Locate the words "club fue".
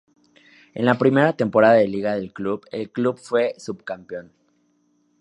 2.91-3.53